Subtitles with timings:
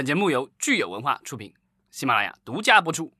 [0.00, 1.52] 本节目由聚友文化出品，
[1.90, 3.12] 喜马拉雅独家播出。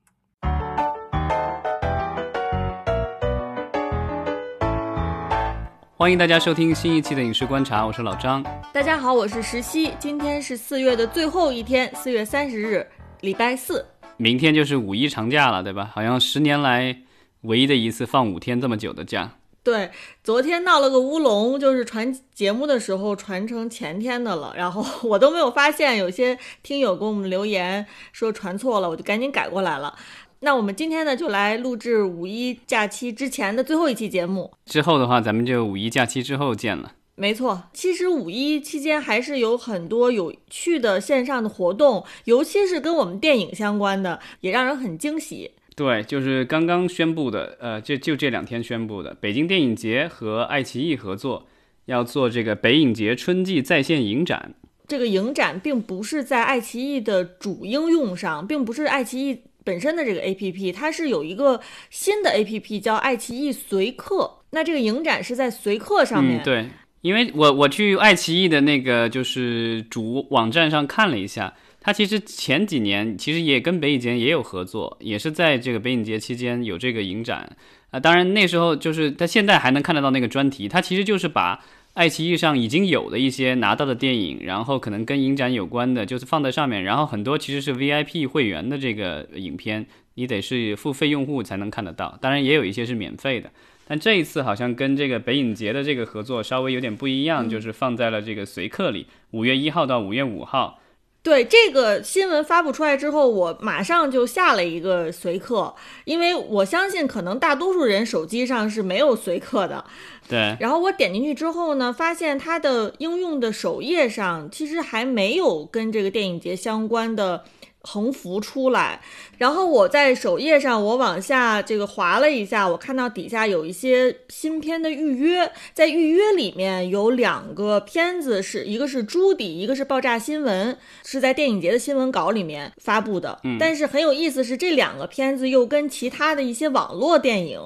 [5.95, 8.43] 欢迎大家收听新一期的影视观察，我是老张。
[8.73, 9.93] 大家好，我是石溪。
[9.99, 12.89] 今天是四月的最后一天，四月三十日，
[13.21, 13.85] 礼拜四。
[14.17, 15.91] 明天就是五一长假了，对吧？
[15.93, 16.97] 好像十年来
[17.43, 19.31] 唯一的一次放五天这么久的假。
[19.63, 19.91] 对，
[20.25, 29.95] 昨天闹了个乌龙，就是传节目的时候传成前天的了，然后我都没有发现，有些听友给我们留言说传错了，我就赶紧改过来了。
[30.41, 34.51] 那我们今天呢，就来录制五一假期之前的最后一期节目。
[34.65, 36.93] 之后的话，咱们就五一假期之后见了。
[37.15, 45.51] 没错，其实五一期间还是有很多有趣的线上的活动，尤其是跟我们电影相关的，也让人很惊喜。
[45.81, 51.47] 对，就是刚刚宣布的，呃，就就这两天宣布的，北京电影节和爱奇艺合作，
[51.87, 54.53] 要做这个北影节春季在线影展。
[54.87, 59.41] 这个影展并不是在爱奇艺的主应用上，并不是爱奇艺。
[59.65, 64.31] 本身的这个 A P P，它是有一个新的 A P P 叫爱奇艺随客。
[64.51, 66.43] 那这个影展是在随客上面。
[66.43, 66.69] 嗯，对，
[67.01, 77.57] 因为我我去爱奇艺的那个就是主网站上看了一下，它其实前几年其实也跟北影节也有合作，也是在这个北影节期间有这个影展
[77.91, 77.99] 啊。
[77.99, 81.65] 当然那时候就是它现在还能看得到那个专题，它其实就是把。
[81.95, 86.85] 爱奇艺上已经有的一些拿到的电影，然后可能跟影展有关的，就是放在上面。
[86.85, 89.85] 然后很多其实是 VIP 会员的这个影片，
[90.15, 92.17] 你得是付费用户才能看得到。
[92.21, 93.51] 当然也有一些是免费的，
[93.89, 100.81] 但这一次好像跟这个北影节的这个合作稍微有点不一样，就是放在了这个随客里，五月一号到五月五号。
[101.23, 109.85] 对这个新闻发布出来之后，我马上就下了一个随客，因为我相信可能大多数人手机上是没有随客的。
[110.29, 110.57] 对。
[110.59, 117.45] 然后我点进去之后呢，发现它的应用的首页上其实还没有跟这个电影节相关的。
[117.83, 119.01] 横幅出来，
[119.39, 133.41] 然后我在首页上，我往下这个滑了一下，我看到底下有一些新片的预约，在预约里面有两个片子，是一个是朱迪，一个是爆炸新闻，是在电影节的新闻稿里面发布的。
[133.59, 137.59] 但是很有意思是，这两个片子又跟其他的一些网络电影，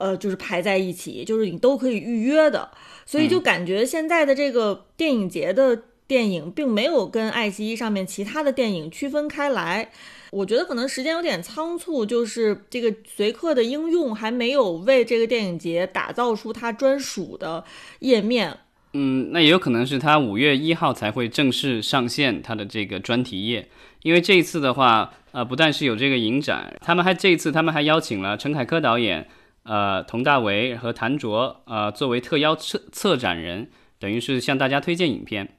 [0.00, 2.70] 呃，就是排在一起，就是你都可以预约的，
[3.06, 5.82] 所以就感觉现在的这个电影节的。
[6.08, 9.90] 电影并没有跟爱奇艺上面其他的电影区分开来，
[10.32, 17.62] 我觉得可能时间有点仓促，就是这个随客的应用还没有为这个电影节打造出它专属的
[18.00, 18.56] 页面。
[18.94, 23.68] 嗯，那也有可能是它五月一号才会正式上线它的这个专题页，
[24.02, 29.28] 因为这一次的话，呃，不但是有这个影展，他们还这一次他们还邀请了陈凯歌导演、
[29.64, 33.68] 呃，佟大为和谭卓，呃，作为特邀策策展人，
[33.98, 35.57] 等于是向大家推荐影片。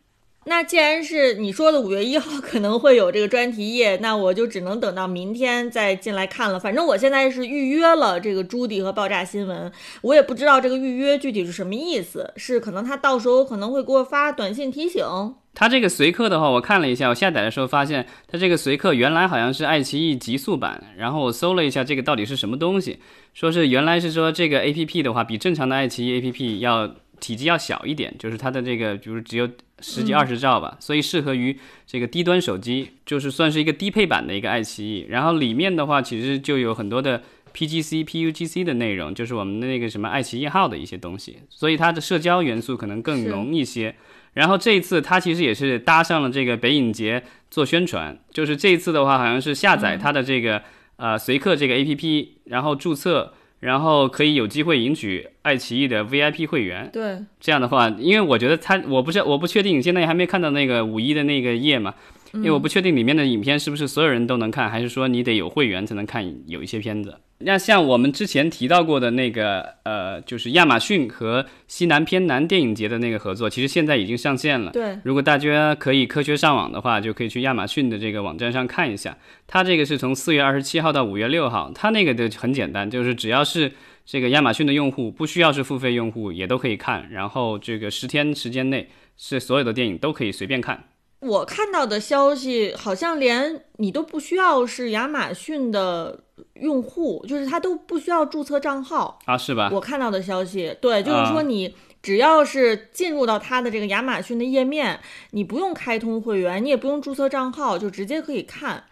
[0.50, 6.60] 那既然是你说的五月一号 可能会有这个专题页，那我就只能等到明天再进来看了。
[6.60, 9.72] 反正我现在是预约了这个朱迪和爆炸新闻，
[10.02, 15.06] 我也不知道这个预约具体是什么意思，是可能他到时候可能会给我发短信提醒。
[15.54, 22.98] 他这个随客的话，我看了一下，我下载的时候发现他这个随客原来好像是爱奇艺极速版，然后我搜了一下这个到底是什么东西，
[23.36, 29.48] 说是原来是说这个 A P P 的话比正常的爱奇艺 A P P 要体积要小一点，就是它的这个就是只有。
[29.81, 35.06] 十几二十兆吧，所以适合于这个低端手机，就是算是一个低配版的一个爱奇艺。
[35.09, 37.22] 然后里面的话，其实就有很多的
[37.53, 43.95] PGC、PUGC 的内容，就是我们的那个什么爱奇艺号的一些东西，所以它的社交元素可能更浓一些。
[44.34, 50.61] 然后这一次它其实也是搭上了这个北影节做宣传，就是这一次的话，好像是下载它的这个
[50.97, 53.34] 呃随客这个 APP，然后注册。
[53.59, 56.90] 然后可以有机会赢取爱奇艺的 VIP 会员。
[56.92, 61.94] 对，这样的话，因为我觉得他，我不是我不确定，现在还没看到那个五一的那个页嘛。
[62.31, 67.16] 因为我不确定里面的影片是不是所有人都能看，还是说你得有会员才能看有一些片子。
[67.42, 74.72] 那像我们之前提到过的那个，呃，就是亚马逊和西南偏南电影节的那个合作，其实现在已经上线了。
[74.72, 79.18] 对，如果大家可以科学上网的话，就可以去亚马逊的这个网站上看一下。
[79.47, 83.72] 它这个是从四月二十七号到五月六号，它那个的很简单，就是只要是
[84.06, 87.09] 这个亚马逊的用户，不需要是付费用户也都可以看。
[87.09, 90.84] 然后这个十天时间内，是所有的电影都可以随便看。
[91.22, 96.18] 我看到的消息好像连你都不需要是亚马逊的
[96.56, 99.70] 用户，就是他都不需要注册账号啊，是吧？
[99.72, 105.00] 我看到的消息，对，就是说你只要是进入到他的这个亚马逊的页面，
[105.32, 108.84] 你不用开通会员，你也不用注册账号，就直接可以看。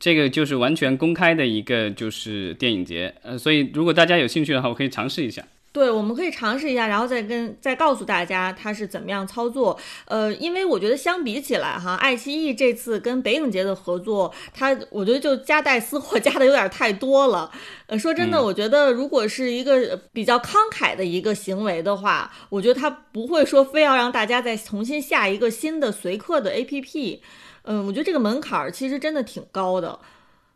[0.00, 5.44] 这个就是完全公开的一个就是电影节，呃，所以如果大家有兴趣的话，我可以尝试一下。
[5.74, 9.76] 对，我们可以尝试一下，然后再跟再告诉大家它是怎么样操作。
[10.04, 17.50] 呃，因为我觉得相比起来哈，爱奇艺这次跟北影节的合作，它我觉得就夹带私货 加的有点太多了。
[17.88, 27.18] 呃，说真的，我觉得如果是一个比较慷慨的一个行为的话，我觉得它不会说非要让大家再重新下一个新的随客的 APP。
[27.64, 29.98] 嗯，我觉得这个门槛儿其实真的挺高的。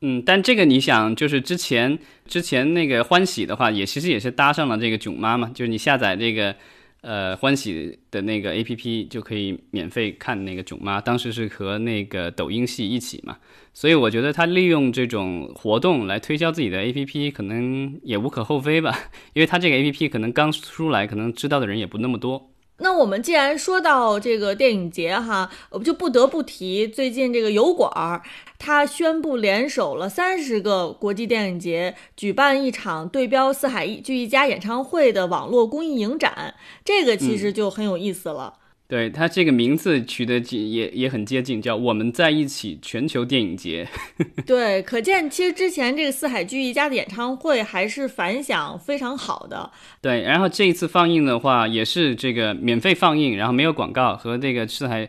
[0.00, 6.54] 嗯，但这个你想，就是之前之前那个欢喜的话，也其实也是搭上了这个囧妈嘛，就是你下载这个
[7.00, 13.38] 呃欢喜的那个 A P P 就可以免费看那个囧妈，当时是和那个抖音系一起嘛，
[13.74, 18.96] 所以我觉得他利用这种活动来推销自己的 A P P，可能也无可厚非吧，
[19.34, 22.52] 因为他这个 A P P 可能刚出来，可能知道的人也不那么多。
[22.80, 28.22] 那我们既然说到这个电影节哈，我们就不得不提最近这个油管儿，
[28.56, 36.54] 他宣布联手了三十个国际电影节，举办一场对标四海一剧一家演唱会的网络公益影展，
[36.84, 38.54] 这个其实就很有意思了。
[38.88, 43.86] 对他这个名字取得也也很接近，叫“我们在一起全球电影节”。
[44.46, 49.70] 对，可见其实之前这个四海聚一家的演唱会还是反响非常好的。
[50.00, 55.06] 对，然后这一次放映的话也是这个免费放映，然后没有广告，和这个四海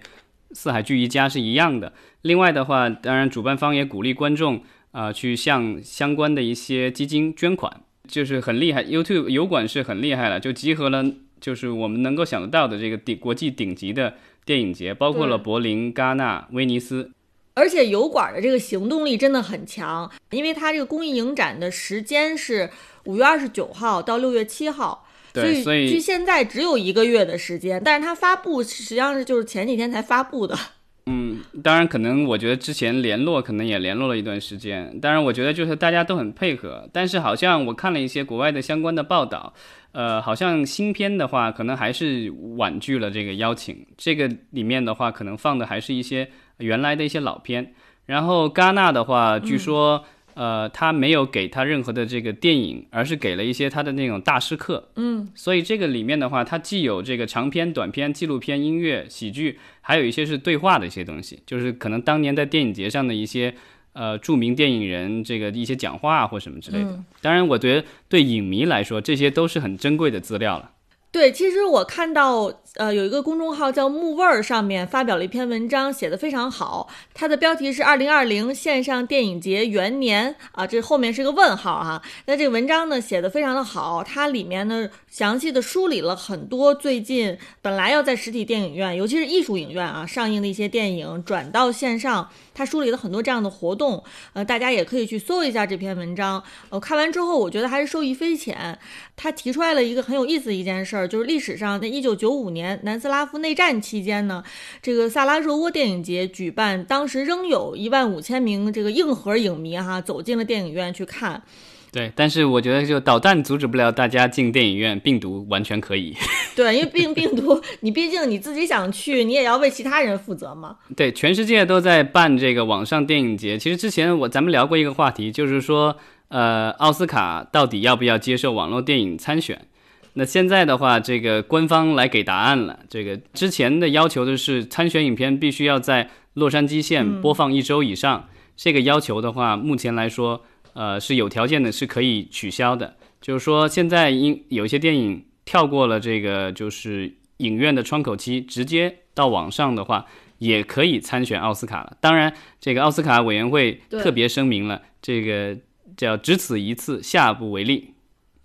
[0.52, 1.94] 四海聚一家是一样的。
[2.24, 4.62] 另外的话，当然主办方也鼓励观众
[4.92, 8.84] 啊去向相关的一些基金捐款，就是很厉害。
[8.84, 11.06] YouTube 油管是很厉害了，就集合了。
[11.40, 14.16] 就是我们能够想得到的这个顶国际顶级的
[14.46, 17.12] 电影节，包括了柏林、戛纳、威尼斯，
[17.54, 22.70] 而且油管的这个行动力真的很强，因为它这个公益影展的时间是
[23.06, 30.58] 五月二十九号到六月七号，所以所以距现在只有一个月的时间，但是它发布实际上是就是前几天才发布的。
[31.06, 39.54] 嗯，当然可能我觉得之前联络可能也联络了一段时间，当然我觉得就是大家都很配合，但是好像我看了一些国外的相关的报道。
[39.92, 43.88] 呃，好像新片的话，可能还是婉拒了这个邀请。
[43.98, 47.74] 这个里面的话，可能放的还是一些原来的一些老片。
[48.06, 54.90] 然后戛纳的话，据说，呃，他没有给他任何的这个电影，而是给了一些他的那种大师课。
[54.96, 63.54] 嗯，所以这个里面的话，它既有这个长篇、短篇、纪录片、音乐、喜剧，还有一些是对话的一些东西，就是可能当年在电影节上的一些。
[63.92, 70.72] 呃，著名电影人这个一些讲话或什么之类的，当然，我觉得对影迷来说，这些都是很珍贵的资料了。
[71.12, 76.88] 对，其实我看到，呃，有一个公众号叫木味儿，上面发表了一篇文章，写的非常好。
[77.16, 82.00] 它的标题是“二零二零线上电影节元年”，啊，这后面是个问号哈。
[82.28, 94.04] 那这个文章呢，写的非常的好，它里面呢，详细的梳理了很多最近本来要在实体电影院，尤其是艺术影院啊上映的一些电影转到线上，它梳理了很多这样的活动。
[94.34, 96.44] 呃，大家也可以去搜一下这篇文章。
[96.70, 98.78] 呃，看完之后，我觉得还是受益匪浅。
[99.22, 104.42] 他提出来了一个很有意思的一件事儿，就是历史上在一九九五年南斯拉夫内战期间呢，
[104.82, 111.44] 这个萨拉热窝电影节举办，当时仍有一万五千名这个硬核影迷哈走进了电影院去看。
[111.92, 116.16] 对，但是我觉得就导弹阻止不了大家进电影院，病毒完全可以。
[116.56, 120.78] 对，因为病病毒，你毕竟你自己想去，你也要为其他人负责嘛。
[120.96, 123.58] 对，全世界都在办这个网上电影节。
[123.58, 125.98] 其实之前我咱们聊过一个话题，就是说。
[126.30, 129.68] 呃，奥斯卡到底要不要接受网络电影参选？
[130.14, 132.80] 那现在的话，这个官方来给答案了。
[132.90, 138.28] 这个之前的要求的是参选影片必须要在洛杉矶县播放一周以上。
[138.56, 140.44] 这个要求的话，目前来说，
[140.74, 142.96] 呃，是有条件的，是可以取消的。
[143.22, 150.06] 就是说，现在因有一些电影跳过了这个就是影院的窗口期，直接到网上的话，
[150.40, 151.98] 也可以参选奥斯卡了。
[152.02, 155.58] 当然，这个奥斯卡委员会特别声明了这个。
[156.00, 157.94] 叫只此一次，下不为例。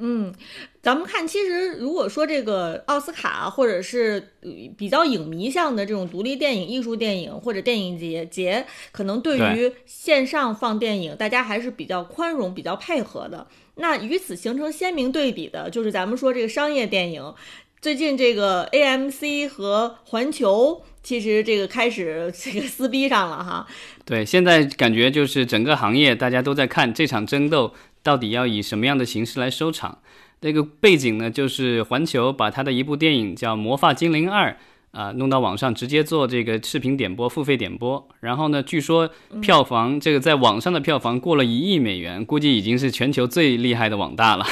[0.00, 0.34] 嗯，
[0.82, 4.32] 咱们看，其实如果说这个奥斯卡或者是
[4.76, 13.46] 比较影迷向的这种独立电影、艺术电影或者电影节节，可能对于线上放电影，大家还是比较宽容、比较配合的。
[13.76, 17.32] 那与此形成鲜明对比的，就是咱们说这个商业电影，
[17.80, 20.82] 最近这个 AMC 和环球。
[21.04, 23.66] 其实这个开始这个撕逼上了哈，
[24.06, 29.99] 对，现在感觉就是整个行业大家都在看这场争斗到底要以什么样的形式来收场。
[30.40, 34.50] 那个背景呢，就是环球把他的一部电影叫《魔发精灵二》
[34.99, 39.11] 啊弄到网上直接做这个视频点播、付费点播，然后呢，据说
[39.42, 44.46] 票房这个在网上的票房过了一亿美元，估计已经是全球最厉害的网大了。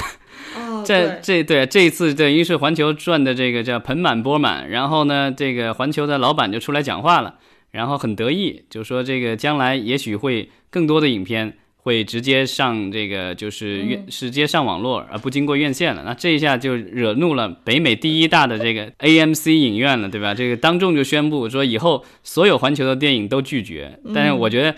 [0.93, 7.37] 这这对这一次等于是环球赚的这个叫盆满钵满，然后呢，这个环球的老板就出来讲话了，
[7.71, 16.03] 然后很得意，就说这个将来也许会更多的影片会直接上这个就是院直接上网络，而不经过院线了。
[16.07, 20.33] 那这一下就惹怒了北美第一大的这个 AMC 影院了，对吧？
[20.33, 23.99] 这个当众就宣布说以后所有环球的电影都拒绝。
[24.15, 24.77] 但是我觉得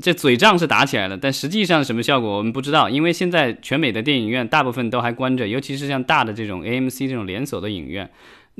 [0.00, 8.08] 这嘴仗是打起来了，但实际上什么效果我们不知道，因为现在全美的电影院大部分都还关着，尤其是像大的这种 AMC 这种连锁的影院。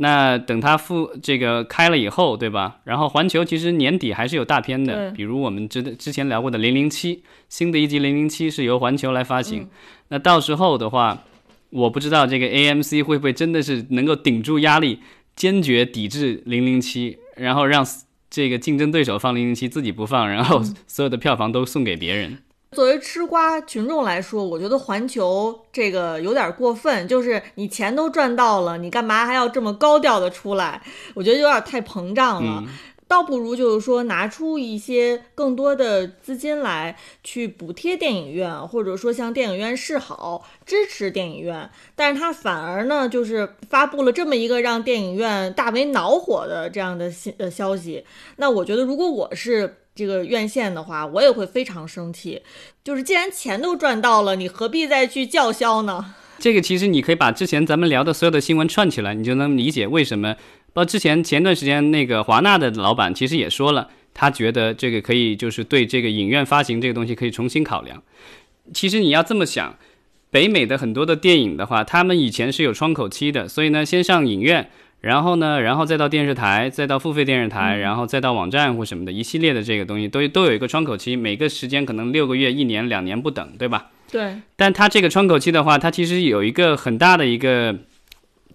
[0.00, 2.78] 那等它复这个开了以后，对吧？
[2.84, 7.16] 然后环球其实年底还是有大片的，比如我们之之前聊过的《零零七》，
[7.48, 9.68] 新的一集《零零七》是由环球来发行。
[10.08, 11.24] 那到时候的话，
[11.70, 15.00] 我不知道这个 AMC 会不会真的是能够顶住压力，
[15.34, 17.84] 坚决抵制《零零七》，然后让
[18.30, 22.38] 这个竞争对手放《零零七》，自己不放，然后所有的票房都送给别人。
[22.72, 30.82] 作为吃瓜群众来说，我觉得环球这个有点过分，就是你钱都赚到了，你干嘛还要这么高调的出来？
[31.14, 32.62] 我觉得有点太膨胀了，
[33.08, 41.68] 倒不如就是说拿出一些更多的资金来去补贴电影院，或者说向电影院示好，支持电影院。
[41.96, 48.04] 但是他反而呢，就是发布了这么一个让电影院大为恼火的这样的信呃消息。
[48.36, 49.78] 那我觉得，如果我是。
[49.98, 52.40] 这个院线的话，我也会非常生气。
[52.84, 56.14] 就是既然钱都赚到了，你何必再去叫嚣呢？
[56.38, 60.36] 这个其实你可以把之前咱们聊的所有的新闻串起来，你就能理解为什么。
[60.72, 68.02] 包括之前前段时间那个华纳的老板其实也说了，他觉得这个可以就是对这个影院发行这个东西可以重新考量。
[68.72, 69.76] 其实你要这么想，
[70.30, 74.70] 北美的很多的电影的话，他们以前是有窗口期的，所以呢，先上影院。
[75.00, 83.92] 然后呢，然后再到电视台，再到付费电视台，然后再到网站或什么的一系列的这个东西，都都有一个窗口期，每个时间可能六个月、一年、两年不等，对吧？
[84.10, 84.34] 对。
[84.56, 87.76] 但它这个窗口期的话，它其实有一个很大的一个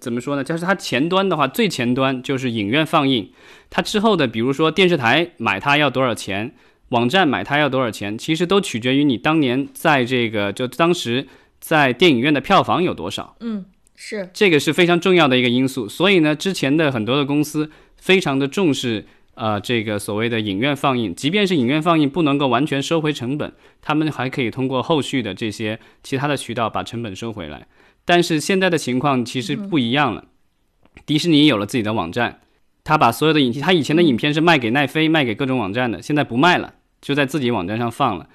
[0.03, 0.43] 怎么说呢？
[0.43, 3.31] 就是它前端的话，最前端就是影院放映，
[3.69, 6.53] 它之后的，比如说电视台买它要多少钱，
[6.89, 11.27] 网站买它要多少钱，其实都取决于你当年在这个就当时
[11.59, 13.37] 在电影院的票房有多少。
[13.39, 13.65] 嗯。
[13.95, 19.05] 是这个是非常重要的一个因素，所以呢，之前的很多的公司非常的重视，
[19.35, 27.67] 呃，这个所谓的影院放映，即便是影院放映不能够完全收回成本，他们还可以通过后续的这些其他的渠道把成本收回来。
[28.05, 30.25] 但是现在的情况其实不一样了，
[31.05, 32.41] 迪士尼有了自己的网站，
[32.83, 38.27] 他把所有的影，他以前的影片是卖给奈飞、卖给各种网站的，现在不卖了，就在自己网站上放了。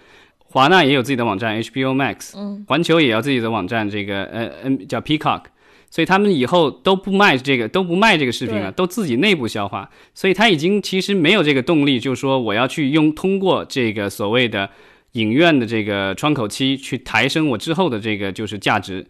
[0.51, 5.43] 华纳也有自己的网站 HBO Max，嗯，环球也要自己的网站，这个呃嗯叫 Peacock，
[5.91, 14.71] 所以他们以后都不卖这个都不卖这个视频了，都自己内部消化，所以他已经其实没有这个动力，就是说我要去用通过这个所谓的
[15.13, 19.07] 影院的这个窗口期去抬升我之后的这个就是价值，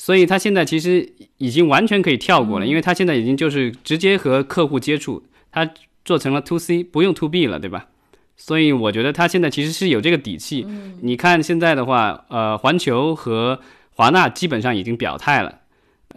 [0.00, 5.70] 所以他现在其实已经完全可以跳过了，因为他现在已经就是直接和客户接触，他
[6.06, 7.88] 做成了 To C，不用 To B 了，对吧？
[8.34, 10.66] 所以我觉得他现在其实是有这个底气。
[11.02, 15.59] 你看现在的话，呃，环球和华纳基本上已经表态了，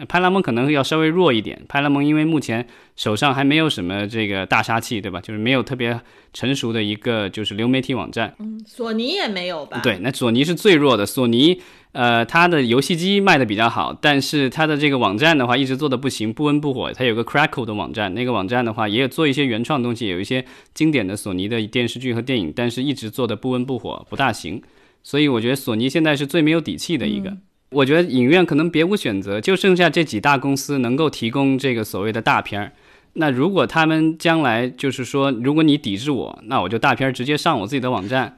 [0.08, 1.62] 派拉蒙可能要稍微弱一点。
[1.68, 5.22] 派拉蒙因为目前手上还没有什么这个大杀器，对吧？
[5.22, 6.00] 就是没有特别
[6.34, 8.34] 成熟的一个就是流媒体网站。
[8.40, 9.80] 嗯，索尼也没有吧？
[9.82, 11.06] 对，那索尼是最弱的。
[11.06, 11.62] 索尼。
[11.94, 16.92] 呃，它的游戏机卖的比较好，但是它的这个网站的话一直做的不行，不温不火。
[16.92, 24.60] 它有个 Crackle 的网站，那个网站的话也有做一些原创东西，有一些经典的索尼的电视剧和电影，但是一直做的不温不火，不大行。
[25.04, 27.38] 所以我觉得索尼现在是最没有底气的一个。
[27.74, 32.72] 我觉得影院可能别无选择，就剩下这几大公司能够提供这个所谓的大片儿。
[33.14, 38.38] 那如果他们将来就是说，如果你抵制我，那我就大片儿直接上我自己的网站。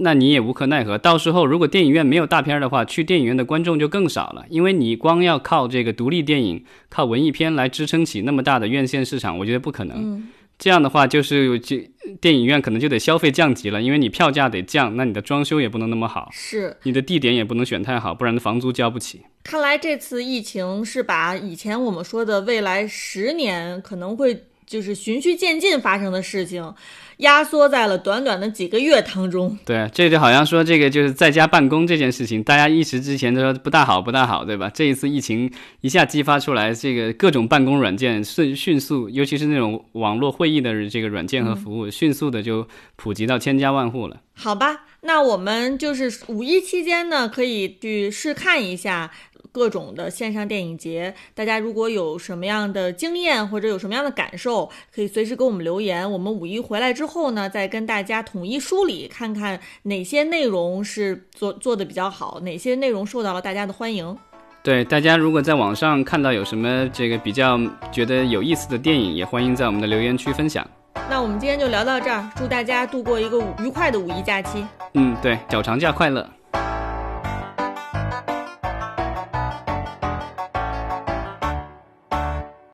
[0.00, 0.96] 那你也无可奈何。
[0.96, 10.22] 到时候如果电影院没有大片儿的话，去电影院的观众就更少了，因为你光要靠这个独立电影、靠文艺片来支撑起那么大的院线市场，我觉得不可能。
[10.58, 11.76] 这样的话，就是就
[12.20, 19.22] 电影院可能就得消费降级了，因为你票价得降，那你的装修也不能那么好，是你的地点也不能选太好，不然的房租交不起。
[19.44, 26.72] 看来这次疫情是把以前我们说的未来十年可能会就是循序渐进发生的事情。
[27.18, 29.58] 压缩在了短短的几个月当中。
[29.64, 34.70] 对，这就好像说这个就是在家办公这件事情，大家一时之前都说不大好，不大好，对吧？
[34.72, 44.18] 这一次疫情一下激发出来，这个各种办公软件迅迅速，尤其是那种网络会议的这个软件和服务，迅速的就普及到千家万户了。
[44.34, 49.10] 好吧，那我们就是五一期间呢，可以去试看一下。
[49.52, 56.10] 各种的线上电影节，大家如果有什么样的经验或者有什么样的感受，可以随时给我们留言。
[56.10, 64.16] 我们五一回来之后呢，再跟大家统一梳理，看看哪些内容是做做的比较好，哪些内容受到了大家的欢迎。
[64.62, 67.58] 对，大家如果在网上看到有什么这个比较
[67.90, 70.68] 觉得有意思的电影，也欢迎在我们的留言区分享。
[71.08, 74.66] 那我们今天就聊到这儿，祝大家度过一个愉快的五一假期。
[74.94, 76.28] 嗯，对，小长假快乐。